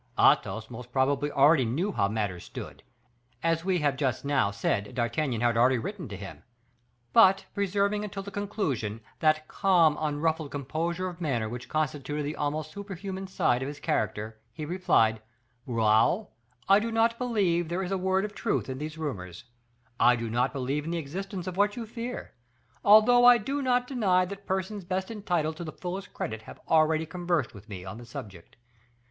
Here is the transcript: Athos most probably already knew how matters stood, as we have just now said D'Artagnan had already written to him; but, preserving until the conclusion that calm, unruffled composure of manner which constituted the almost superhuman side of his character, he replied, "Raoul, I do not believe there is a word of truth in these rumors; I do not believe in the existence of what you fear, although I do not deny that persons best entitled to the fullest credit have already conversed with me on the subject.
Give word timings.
Athos 0.17 0.71
most 0.71 0.91
probably 0.91 1.31
already 1.31 1.63
knew 1.63 1.91
how 1.91 2.07
matters 2.07 2.43
stood, 2.43 2.81
as 3.43 3.63
we 3.63 3.77
have 3.81 3.95
just 3.95 4.25
now 4.25 4.49
said 4.49 4.95
D'Artagnan 4.95 5.41
had 5.41 5.55
already 5.55 5.77
written 5.77 6.07
to 6.07 6.17
him; 6.17 6.41
but, 7.13 7.45
preserving 7.53 8.03
until 8.03 8.23
the 8.23 8.31
conclusion 8.31 9.01
that 9.19 9.47
calm, 9.47 9.95
unruffled 9.99 10.49
composure 10.49 11.07
of 11.07 11.21
manner 11.21 11.47
which 11.47 11.69
constituted 11.69 12.23
the 12.23 12.35
almost 12.35 12.71
superhuman 12.71 13.27
side 13.27 13.61
of 13.61 13.67
his 13.67 13.79
character, 13.79 14.39
he 14.51 14.65
replied, 14.65 15.21
"Raoul, 15.67 16.33
I 16.67 16.79
do 16.79 16.91
not 16.91 17.19
believe 17.19 17.69
there 17.69 17.83
is 17.83 17.91
a 17.91 17.95
word 17.99 18.25
of 18.25 18.33
truth 18.33 18.69
in 18.69 18.79
these 18.79 18.97
rumors; 18.97 19.43
I 19.99 20.15
do 20.15 20.31
not 20.31 20.51
believe 20.51 20.85
in 20.85 20.89
the 20.89 20.97
existence 20.97 21.45
of 21.45 21.57
what 21.57 21.75
you 21.75 21.85
fear, 21.85 22.33
although 22.83 23.23
I 23.23 23.37
do 23.37 23.61
not 23.61 23.85
deny 23.85 24.25
that 24.25 24.47
persons 24.47 24.83
best 24.83 25.11
entitled 25.11 25.57
to 25.57 25.63
the 25.63 25.71
fullest 25.71 26.11
credit 26.11 26.41
have 26.41 26.59
already 26.67 27.05
conversed 27.05 27.53
with 27.53 27.69
me 27.69 27.85
on 27.85 27.99
the 27.99 28.05
subject. 28.07 28.55